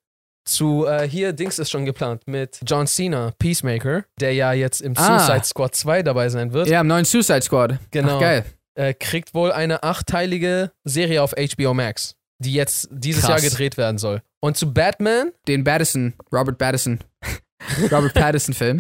[0.48, 4.94] zu äh, hier, Dings ist schon geplant, mit John Cena, Peacemaker, der ja jetzt im
[4.98, 5.20] Ah.
[5.20, 7.78] Suicide Squad 2 dabei sein wird, Ja, im neuen Suicide Squad.
[7.92, 8.16] Genau.
[8.18, 8.46] Ach, geil.
[8.76, 13.42] äh, kriegt wohl eine achtteilige Serie auf HBO Max, die jetzt dieses Krass.
[13.42, 14.22] Jahr gedreht werden soll.
[14.40, 17.00] Und zu Batman, Den Battison, Robert Battison.
[17.92, 18.80] Robert Pattinson-Film.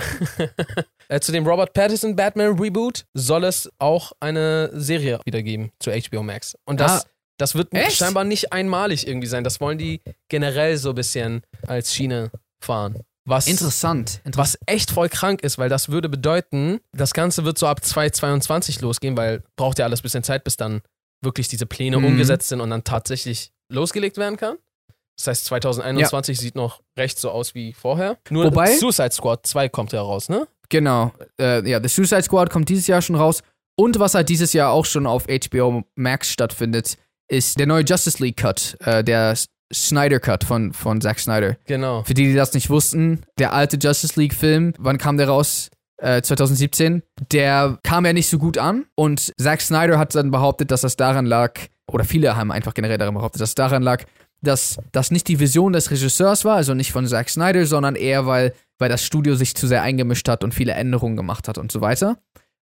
[1.09, 5.91] äh, zu dem Robert Pattinson Batman Reboot, soll es auch eine Serie wieder geben zu
[5.91, 6.55] HBO Max.
[6.65, 7.09] Und das, Ah.
[7.37, 7.97] Das wird Echt?
[7.97, 9.43] scheinbar nicht einmalig irgendwie sein.
[9.43, 12.31] Das wollen die generell so ein bisschen als Schiene
[12.63, 13.01] fahren.
[13.25, 14.21] Was, Interessant.
[14.23, 18.79] Was echt voll krank ist, weil das würde bedeuten, das Ganze wird so ab 2022
[18.81, 20.81] losgehen, weil braucht ja alles ein bisschen Zeit, bis dann
[21.21, 22.05] wirklich diese Pläne Mhm.
[22.05, 24.55] umgesetzt sind und dann tatsächlich losgelegt werden kann.
[25.17, 28.17] Das heißt, 2021 sieht noch recht so aus wie vorher.
[28.29, 30.47] Nur Wobei- Suicide Squad 2 kommt ja raus, ne?
[30.69, 31.11] Genau.
[31.39, 33.41] Äh, ja, The Suicide Squad kommt dieses Jahr schon raus.
[33.75, 38.21] Und was halt dieses Jahr auch schon auf HBO Max stattfindet, ist der neue Justice
[38.23, 39.35] League Cut, äh, der
[39.73, 41.57] Snyder Cut von, von Zack Snyder.
[41.65, 42.03] Genau.
[42.03, 45.69] Für die, die das nicht wussten, der alte Justice League Film, wann kam der raus?
[45.99, 47.01] Äh, 2017.
[47.31, 50.95] Der kam ja nicht so gut an und Zack Snyder hat dann behauptet, dass das
[50.95, 51.59] daran lag,
[51.91, 54.03] oder viele haben einfach generell daran behauptet, dass es daran lag,
[54.41, 58.27] dass das nicht die Vision des Regisseurs war, also nicht von Zack Snyder, sondern eher,
[58.27, 61.71] weil, weil das Studio sich zu sehr eingemischt hat und viele Änderungen gemacht hat und
[61.71, 62.17] so weiter.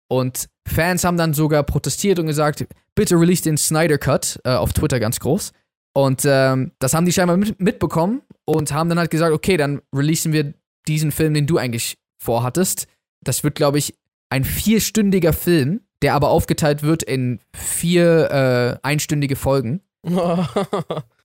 [0.09, 4.73] Und Fans haben dann sogar protestiert und gesagt, bitte release den Snyder Cut, äh, auf
[4.73, 5.53] Twitter ganz groß.
[5.95, 9.81] Und ähm, das haben die scheinbar mit, mitbekommen und haben dann halt gesagt, okay, dann
[9.95, 10.55] releasen wir
[10.89, 12.87] diesen Film, den du eigentlich vorhattest.
[13.23, 13.95] Das wird, glaube ich,
[14.29, 19.81] ein vierstündiger Film, der aber aufgeteilt wird in vier äh, einstündige Folgen.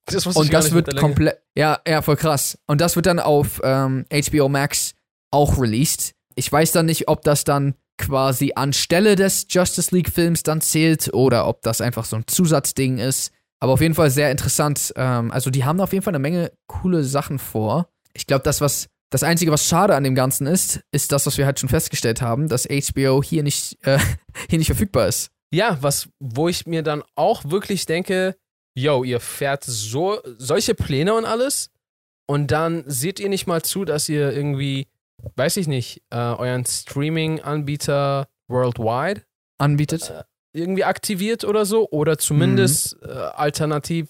[0.05, 2.59] das Und das wird komplett, ja, ja, voll krass.
[2.67, 4.93] Und das wird dann auf ähm, HBO Max
[5.31, 6.13] auch released.
[6.35, 11.13] Ich weiß dann nicht, ob das dann quasi anstelle des Justice League Films dann zählt
[11.13, 13.31] oder ob das einfach so ein Zusatzding ist.
[13.59, 14.93] Aber auf jeden Fall sehr interessant.
[14.95, 17.89] Ähm, also die haben auf jeden Fall eine Menge coole Sachen vor.
[18.13, 21.37] Ich glaube, das was das einzige, was schade an dem Ganzen ist, ist das, was
[21.37, 23.99] wir halt schon festgestellt haben, dass HBO hier nicht äh,
[24.49, 25.29] hier nicht verfügbar ist.
[25.51, 28.35] Ja, was, wo ich mir dann auch wirklich denke,
[28.75, 31.71] yo, ihr fährt so, solche Pläne und alles
[32.27, 34.87] und dann seht ihr nicht mal zu, dass ihr irgendwie,
[35.35, 39.23] weiß ich nicht, äh, euren Streaming-Anbieter worldwide
[39.57, 40.25] Anbietet.
[40.53, 44.09] irgendwie aktiviert oder so oder zumindest äh, alternativ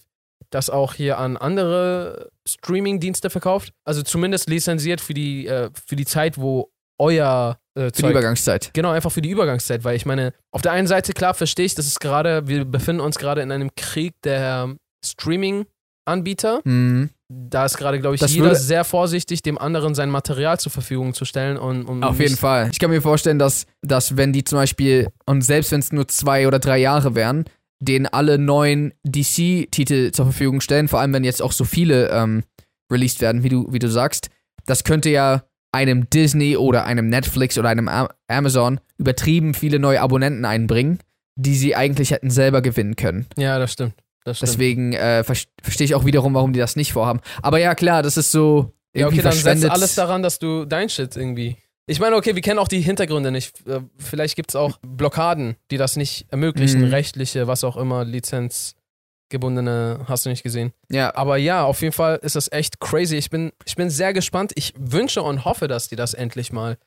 [0.50, 3.74] das auch hier an andere Streaming-Dienste verkauft.
[3.84, 8.72] Also zumindest lizenziert für die, äh, für die Zeit, wo euer äh, für die Übergangszeit.
[8.74, 11.76] Genau, einfach für die Übergangszeit, weil ich meine, auf der einen Seite, klar, verstehe ich,
[11.76, 16.62] das ist gerade, wir befinden uns gerade in einem Krieg der Streaming-Anbieter.
[16.64, 17.12] Mhm.
[17.32, 21.14] Da ist gerade, glaube ich, Das jeder sehr vorsichtig, dem anderen sein Material zur Verfügung
[21.14, 21.58] zu stellen.
[21.58, 22.70] Und, um Auf jeden Fall.
[22.72, 26.08] Ich kann mir vorstellen, dass, dass wenn die zum Beispiel, und selbst wenn es nur
[26.08, 27.46] zwei oder drei Jahre wären,
[27.80, 32.44] denen alle neuen DC-Titel zur Verfügung stellen, vor allem wenn jetzt auch so viele ähm,
[32.92, 34.30] released werden, wie du, wie du sagst,
[34.66, 40.02] das könnte ja einem Disney oder einem Netflix oder einem Am Amazon übertrieben viele neue
[40.02, 41.00] Abonnenten einbringen,
[41.36, 43.28] die sie eigentlich hätten selber gewinnen können.
[43.38, 43.94] Ja, das stimmt.
[44.26, 47.20] Deswegen äh, ver verstehe ich auch wiederum, warum die das nicht vorhaben.
[47.42, 50.66] Aber ja, klar, das ist so ja, irgendwie okay, dann setzt alles daran, dass du
[50.66, 51.58] dein Shit irgendwie.
[51.88, 53.66] Ich meine, okay, wir kennen auch die Hintergründe nicht.
[53.68, 56.90] Äh, Vielleicht gibt es auch Blockaden, die das nicht ermöglichen, Mhm.
[56.90, 60.72] rechtliche, was auch immer, lizenzgebundene, hast du nicht gesehen.
[60.92, 63.16] ja, Aber ja, auf jeden Fall ist das echt crazy.
[63.16, 64.52] Ich bin, ich bin sehr gespannt.
[64.56, 66.78] Ich wünsche und hoffe, dass die das endlich mal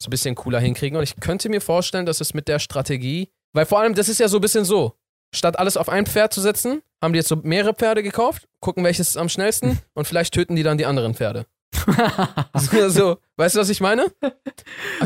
[0.00, 0.96] so ein bisschen cooler hinkriegen.
[0.96, 4.20] Und ich könnte mir vorstellen, dass es mit der Strategie, weil vor allem, das ist
[4.20, 4.94] ja so ein bisschen so.
[5.34, 8.82] Statt alles auf ein Pferd zu setzen, haben die jetzt so mehrere Pferde gekauft, gucken,
[8.84, 11.46] welches ist am schnellsten und vielleicht töten die dann die anderen Pferde.
[12.88, 14.06] so, weißt du, was ich meine?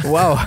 [0.02, 0.40] Wow.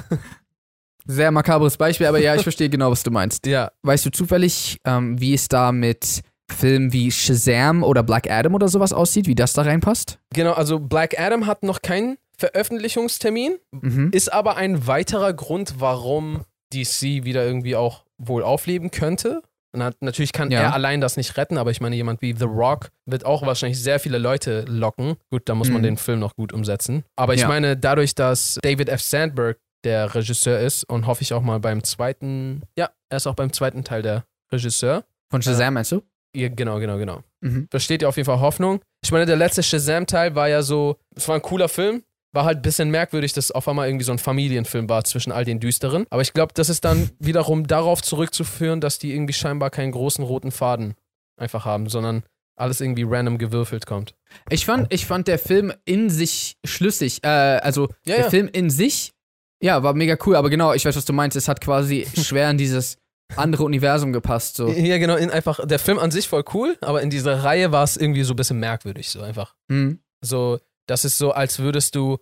[1.07, 3.45] Sehr makabres Beispiel, aber ja, ich verstehe genau, was du meinst.
[3.45, 3.71] Ja.
[3.83, 8.67] Weißt du zufällig, ähm, wie es da mit Filmen wie Shazam oder Black Adam oder
[8.69, 10.19] sowas aussieht, wie das da reinpasst?
[10.33, 14.09] Genau, also Black Adam hat noch keinen Veröffentlichungstermin, Mhm.
[14.13, 16.41] ist aber ein weiterer Grund, warum
[16.73, 19.41] DC wieder irgendwie auch wohl aufleben könnte.
[19.75, 20.61] Natürlich kann Ja.
[20.61, 23.81] er allein das nicht retten, aber ich meine, jemand wie The Rock wird auch wahrscheinlich
[23.81, 25.15] sehr viele Leute locken.
[25.31, 25.85] Gut, da muss man Mhm.
[25.85, 27.03] den Film noch gut umsetzen.
[27.15, 27.47] Aber ich Ja.
[27.47, 29.01] meine, dadurch, dass David F.
[29.01, 33.35] Sandberg der Regisseur ist und hoffe ich auch mal beim zweiten, ja, er ist auch
[33.35, 35.03] beim zweiten Teil der Regisseur.
[35.31, 36.01] Von Shazam, meinst du?
[36.35, 37.21] Ja, genau, genau, genau.
[37.41, 37.67] Mhm.
[37.69, 38.81] Da steht ja auf jeden Fall Hoffnung.
[39.03, 42.03] Ich meine, der letzte Shazam-Teil war ja so, es war ein cooler Film,
[42.35, 45.45] war halt ein bisschen merkwürdig, dass auf einmal irgendwie so ein Familienfilm war zwischen all
[45.45, 46.05] den Düsteren.
[46.09, 50.23] Aber ich glaube, das ist dann wiederum darauf zurückzuführen, dass die irgendwie scheinbar keinen großen
[50.23, 50.95] roten Faden
[51.37, 52.23] einfach haben, sondern
[52.57, 54.15] alles irgendwie random gewürfelt kommt.
[54.49, 57.23] Ich fand, ich fand der Film in sich schlüssig.
[57.23, 58.29] Äh, also Ja, der ja.
[58.29, 59.13] Film in sich,
[59.61, 61.35] ja, war mega cool, aber genau, ich weiß, was du meinst.
[61.35, 62.97] Es hat quasi schwer in dieses
[63.35, 64.55] andere Universum gepasst.
[64.55, 64.69] So.
[64.69, 67.83] Ja, genau, in einfach, der Film an sich voll cool, aber in dieser Reihe war
[67.83, 69.55] es irgendwie so ein bisschen merkwürdig, so einfach.
[69.67, 69.99] Mhm.
[70.21, 72.17] So, das ist so, als würdest du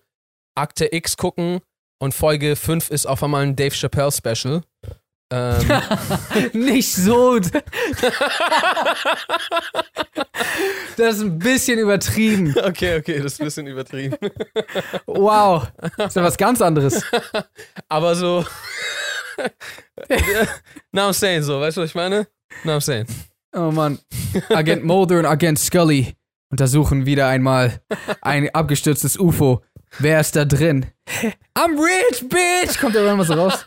[0.55, 1.61] Akte X gucken
[1.99, 4.61] und Folge 5 ist auf einmal ein Dave Chappelle Special.
[5.31, 5.65] Ähm,
[6.53, 7.39] Nicht so.
[10.97, 12.53] das ist ein bisschen übertrieben.
[12.63, 14.17] okay, okay, das ist ein bisschen übertrieben.
[15.07, 15.71] Wow.
[15.97, 17.03] Das ist ja was ganz anderes.
[17.89, 18.45] Aber so.
[20.91, 22.27] Now I'm saying so, weißt du, was ich meine?
[22.63, 23.07] Now I'm saying.
[23.53, 23.97] Oh Mann.
[24.49, 26.15] Agent Mulder und Agent Scully
[26.53, 27.81] untersuchen wieder einmal
[28.21, 29.63] ein abgestürztes UFO.
[29.97, 30.85] Wer ist da drin?
[31.57, 32.79] I'm rich, bitch!
[32.79, 33.65] Kommt da immer so raus.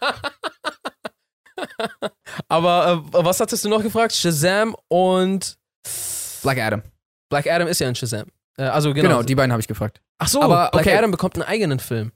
[2.49, 4.15] Aber äh, was hattest du noch gefragt?
[4.15, 5.59] Shazam und
[6.43, 6.83] Black Adam.
[7.29, 8.27] Black Adam ist ja in Shazam.
[8.57, 9.09] Äh, also genau.
[9.09, 10.01] Genau, die beiden habe ich gefragt.
[10.19, 10.97] Ach so, aber Black okay.
[10.97, 12.13] Adam bekommt einen eigenen Film.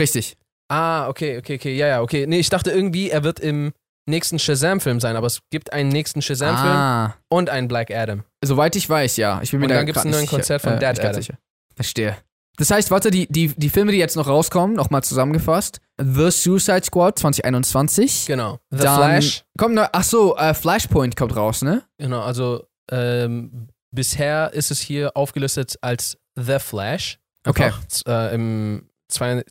[0.00, 0.36] Richtig.
[0.68, 2.26] Ah, okay, okay, okay, ja, ja, okay.
[2.26, 3.72] Nee, ich dachte irgendwie, er wird im
[4.06, 8.24] nächsten Shazam-Film sein, aber es gibt einen nächsten Shazam-Film Ah, und einen Black Adam.
[8.44, 9.40] soweit ich weiß, ja.
[9.42, 11.00] Ich bin mir Und da dann einen neuen nicht sicher- Konzert von äh, Dead ganz
[11.00, 11.14] Adam.
[11.22, 11.34] sicher.
[11.76, 12.16] Verstehe.
[12.56, 15.80] Das heißt, warte, die, die, die Filme, die jetzt noch rauskommen, nochmal zusammengefasst.
[15.98, 18.26] The Suicide Squad 2021.
[18.26, 18.58] Genau.
[18.70, 19.44] The Dann Flash.
[19.56, 21.84] Kommt noch, ach so, äh, Flashpoint kommt raus, ne?
[21.98, 27.18] Genau, also ähm, bisher ist es hier aufgelistet als The Flash.
[27.46, 27.64] Okay.
[27.64, 28.88] Einfach, Äh, Im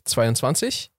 [0.04, 0.90] 22.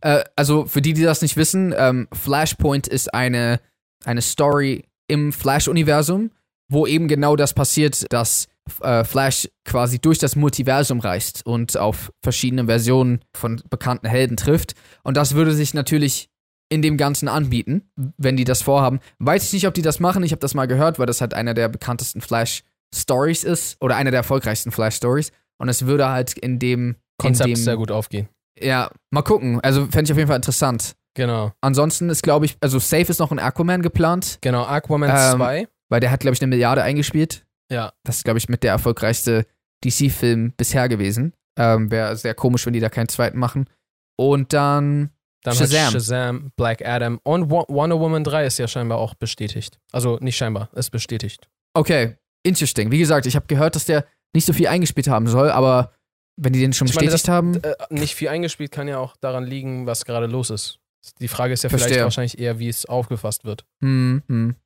[0.00, 3.60] Äh, also für die, die das nicht wissen, ähm, Flashpoint ist eine,
[4.04, 6.30] eine Story im Flash-Universum,
[6.70, 8.48] wo eben genau das passiert, dass
[8.82, 14.74] äh, Flash quasi durch das Multiversum reist und auf verschiedene Versionen von bekannten Helden trifft.
[15.02, 16.28] Und das würde sich natürlich
[16.68, 19.00] in dem Ganzen anbieten, wenn die das vorhaben.
[19.18, 20.22] Weiß ich nicht, ob die das machen.
[20.22, 24.10] Ich habe das mal gehört, weil das halt einer der bekanntesten Flash-Stories ist oder einer
[24.10, 25.32] der erfolgreichsten Flash-Stories.
[25.58, 28.28] Und es würde halt in dem Konzept in dem, sehr gut aufgehen.
[28.62, 29.60] Ja, mal gucken.
[29.62, 30.94] Also fände ich auf jeden Fall interessant.
[31.14, 31.52] Genau.
[31.60, 35.68] Ansonsten ist, glaube ich, also safe ist noch ein Aquaman geplant, Genau, Aquaman Ähm, 2.
[35.88, 37.44] weil der hat, glaube ich, eine Milliarde eingespielt.
[37.70, 37.92] Ja.
[38.04, 39.44] Das ist, glaube ich, mit der erfolgreichste
[39.84, 41.34] DC-Film bisher gewesen.
[41.58, 43.68] Ähm, Wäre sehr komisch, wenn die da keinen zweiten machen.
[44.16, 45.10] Und dann
[45.44, 45.92] Dann Shazam.
[45.92, 49.78] Shazam, Black Adam und Wo- Wonder Woman 3 ist ja scheinbar auch bestätigt.
[49.92, 51.48] Also nicht scheinbar, ist bestätigt.
[51.74, 52.90] Okay, interesting.
[52.90, 55.92] Wie gesagt, ich habe gehört, dass der nicht so viel eingespielt haben soll, aber
[56.38, 57.62] wenn die den schon Ich meine, bestätigt haben.
[57.62, 60.78] Äh, nicht viel eingespielt kann ja auch daran liegen, was gerade los ist.
[61.20, 62.04] Die Frage ist ja vielleicht Verstehe.
[62.04, 63.64] wahrscheinlich eher, wie es aufgefasst wird.
[63.80, 64.56] Hm, hm.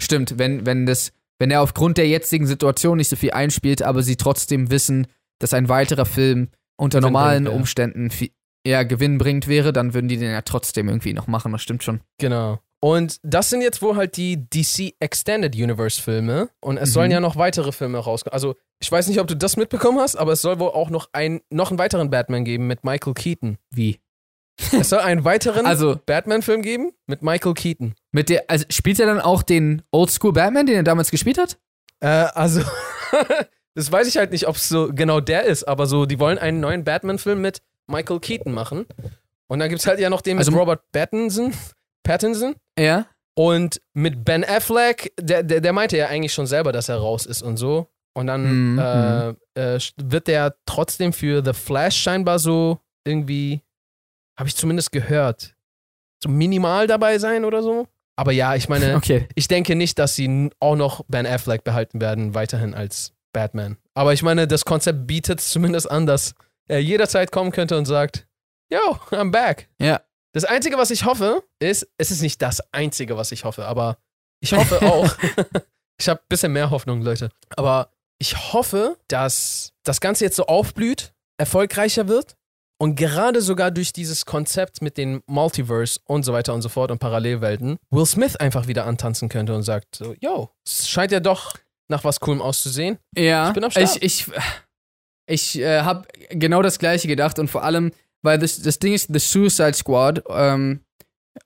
[0.00, 4.02] Stimmt, wenn, wenn das, wenn er aufgrund der jetzigen Situation nicht so viel einspielt, aber
[4.02, 5.06] sie trotzdem wissen,
[5.38, 7.56] dass ein weiterer Film unter Gewinn normalen bringt.
[7.56, 8.30] Umständen viel,
[8.64, 11.82] eher Gewinn bringt wäre, dann würden die den ja trotzdem irgendwie noch machen, das stimmt
[11.82, 12.00] schon.
[12.18, 12.60] Genau.
[12.80, 16.50] Und das sind jetzt wohl halt die DC Extended Universe Filme.
[16.60, 16.92] Und es Mhm.
[16.92, 18.34] sollen ja noch weitere Filme rauskommen.
[18.34, 21.08] Also, ich weiß nicht, ob du das mitbekommen hast, aber es soll wohl auch noch,
[21.12, 23.58] ein, noch einen weiteren Batman geben mit Michael Keaton.
[23.70, 23.98] Wie?
[24.72, 27.94] Es soll einen weiteren Also, Batman-Film geben mit Michael Keaton.
[28.12, 31.58] mit der, also spielt er dann auch den Oldschool Batman, den er damals gespielt hat?
[32.00, 32.62] Äh, also,
[33.74, 36.38] das weiß ich halt nicht, ob es so genau der ist, aber so, die wollen
[36.38, 38.86] einen neuen Batman-Film mit Michael Keaton machen.
[39.48, 41.52] Und dann gibt es halt ja noch den mit Also- Robert Pattinson.
[42.06, 42.56] Pattinson.
[42.78, 43.06] Ja.
[43.34, 47.26] Und mit Ben Affleck, der, der, der meinte ja eigentlich schon selber, dass er raus
[47.26, 47.88] ist und so.
[48.14, 53.60] Und dann Mhm, äh, äh, wird der trotzdem für The Flash scheinbar so irgendwie,
[54.38, 55.54] habe ich zumindest gehört,
[56.22, 57.86] so minimal dabei sein oder so.
[58.18, 59.28] Aber ja, ich meine, Okay.
[59.34, 63.76] ich denke nicht, dass sie auch noch Ben Affleck behalten werden, weiterhin als Batman.
[63.92, 66.34] Aber ich meine, das Konzept bietet es zumindest an, dass
[66.68, 68.26] er jederzeit kommen könnte und sagt,
[68.72, 68.78] yo,
[69.10, 69.68] I'm back.
[69.78, 70.00] Ja.
[70.36, 73.96] Das Einzige, was ich hoffe, ist, es ist nicht das Einzige, was ich hoffe, aber
[74.40, 75.16] ich hoffe auch,
[75.98, 80.44] ich habe ein bisschen mehr Hoffnung, Leute, aber ich hoffe, dass das Ganze jetzt so
[80.44, 82.36] aufblüht, erfolgreicher wird
[82.78, 86.90] und gerade sogar durch dieses Konzept mit den Multiverse und so weiter und so fort
[86.90, 91.20] und Parallelwelten Will Smith einfach wieder antanzen könnte und sagt so, yo, es scheint ja
[91.20, 91.54] doch
[91.88, 92.98] nach was Coolem auszusehen.
[93.16, 93.96] Ja, Ich bin am Start.
[94.02, 94.32] ich, ich,
[95.26, 97.90] ich äh, habe genau das gleiche gedacht und vor allem,
[98.26, 100.80] weil das, das Ding ist, The Suicide Squad ähm,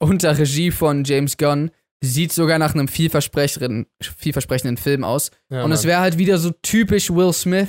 [0.00, 1.70] unter Regie von James Gunn
[2.02, 5.30] sieht sogar nach einem vielversprechenden, vielversprechenden Film aus.
[5.50, 5.88] Ja, und es Mann.
[5.90, 7.68] wäre halt wieder so typisch Will Smith,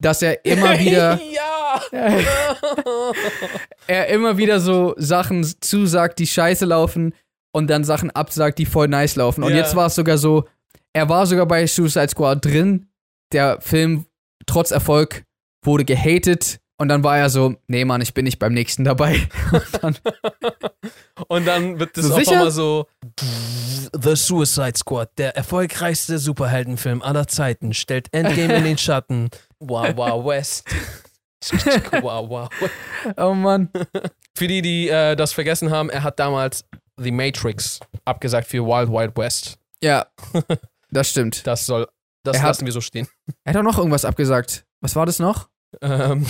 [0.00, 1.82] dass er immer wieder, ja!
[3.86, 7.14] er immer wieder so Sachen zusagt, die scheiße laufen
[7.52, 9.42] und dann Sachen absagt, die voll nice laufen.
[9.42, 9.56] Und Ja.
[9.58, 10.44] jetzt war es sogar so,
[10.92, 12.88] er war sogar bei Suicide Squad drin.
[13.32, 14.06] Der Film,
[14.46, 15.24] trotz Erfolg,
[15.64, 16.60] wurde gehatet.
[16.78, 19.26] Und dann war er so, nee, Mann, ich bin nicht beim nächsten dabei.
[19.52, 19.96] Und dann,
[21.28, 22.32] Und dann wird das So sicher?
[22.32, 22.86] einmal so
[23.98, 29.30] The Suicide Squad, der erfolgreichste Superheldenfilm aller Zeiten, stellt Endgame in den Schatten.
[29.58, 30.68] Wow, wow, West.
[32.02, 32.50] wow, wow.
[33.16, 33.70] oh Mann.
[34.36, 36.66] Für die, die äh, das vergessen haben, er hat damals
[36.98, 39.58] The Matrix abgesagt für Wild Wild West.
[39.82, 40.06] Ja,
[40.90, 41.46] das stimmt.
[41.46, 41.88] Das soll,
[42.22, 43.08] das Er hat- lassen wir so stehen.
[43.44, 44.66] Er hat auch noch irgendwas abgesagt.
[44.82, 45.48] Was war das noch?
[45.80, 46.26] Ähm,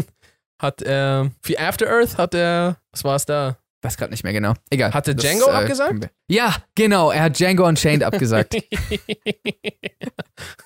[0.60, 3.56] hat er, für After Earth hat er, was war es da?
[3.82, 4.54] Weiß gerade nicht mehr genau.
[4.70, 4.94] Egal.
[4.94, 6.08] Hatte Das, Django äh, abgesagt?
[6.28, 7.10] Ja, genau.
[7.10, 8.54] Er hat Django Unchained abgesagt.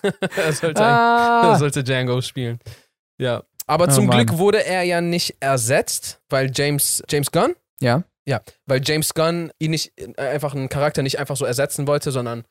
[0.03, 2.59] er, sollte, er ah, sollte Django spielen.
[3.19, 3.43] Ja.
[3.67, 4.19] Aber Oh zum Mann.
[4.19, 8.05] Glück wurde er ja nicht ersetzt, weil James, James Gunn, ja.
[8.67, 12.45] weil James Gunn ihn nicht äh, einfach einen Charakter nicht einfach so ersetzen wollte, sondern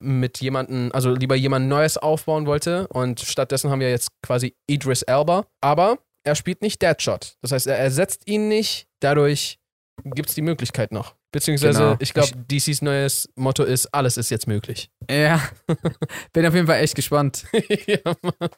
[0.00, 2.88] mit jemandem, also lieber jemand Neues aufbauen wollte.
[2.88, 5.46] Und stattdessen haben wir jetzt quasi Idris Elba.
[5.60, 7.36] Aber er spielt nicht Deadshot.
[7.42, 8.86] Das heißt, er ersetzt ihn nicht.
[9.00, 9.58] Dadurch
[10.04, 11.14] gibt es die Möglichkeit noch.
[11.32, 11.96] Beziehungsweise, Genau.
[12.00, 14.90] ich glaube, DCs neues Motto ist, alles ist jetzt möglich.
[15.08, 15.40] Ja.
[16.32, 17.44] Bin auf jeden Fall echt gespannt.
[17.86, 18.50] ja, Mann.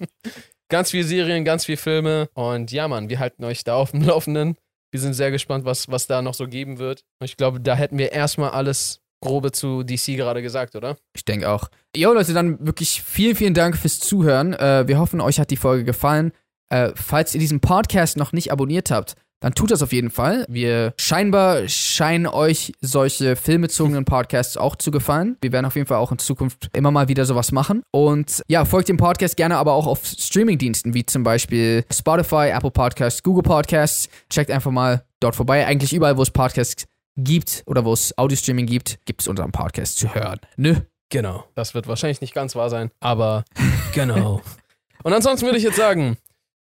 [0.71, 2.31] Ganz viel Serien, ganz viel Filme.
[2.33, 4.57] Und ja, Mann, wir halten euch da auf dem Laufenden.
[4.91, 7.05] Wir sind sehr gespannt, was, was da noch so geben wird.
[7.21, 10.97] Und ich glaube, da hätten wir erstmal alles Grobe zu DC gerade gesagt, oder?
[11.15, 11.71] Ich denke auch.
[11.97, 14.53] Jo, Leute, dann wirklich vielen, vielen Dank fürs Zuhören.
[14.53, 16.33] Äh, wir hoffen, euch hat die Folge gefallen.
[16.69, 20.47] Äh, falls ihr diesen Podcast noch nicht abonniert habt, dann tut das auf jeden Fall.
[20.49, 25.37] Wir scheinbar scheinen euch solche filmbezogenen Podcasts auch zu gefallen.
[25.41, 27.83] Wir werden auf jeden Fall auch in Zukunft immer mal wieder sowas machen.
[27.91, 32.71] Und ja, folgt dem Podcast gerne aber auch auf Streamingdiensten wie zum Beispiel Spotify, Apple
[32.71, 34.09] Podcasts, Google Podcasts.
[34.31, 35.67] Checkt einfach mal dort vorbei.
[35.67, 36.85] Eigentlich überall, wo es Podcasts
[37.17, 40.41] gibt oder wo es Audio-Streaming gibt, gibt es unseren Podcast zu hören.
[40.57, 40.87] Ne?
[41.11, 41.45] Genau.
[41.55, 43.45] Das wird wahrscheinlich nicht ganz wahr sein, aber
[43.95, 44.41] genau.
[45.03, 46.17] Und ansonsten würde ich jetzt sagen,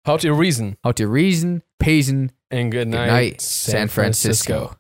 [0.06, 4.76] how to reason How to reason, Payson, and good good night, night, San Francisco.